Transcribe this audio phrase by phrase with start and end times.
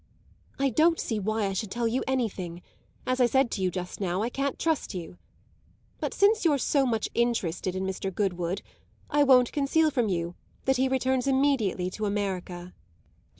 [0.57, 2.63] "I don't see why I should tell you anything;
[3.05, 5.19] as I said to you just now, I can't trust you.
[5.99, 8.11] But since you're so much interested in Mr.
[8.11, 8.63] Goodwood
[9.11, 10.33] I won't conceal from you
[10.65, 12.73] that he returns immediately to America."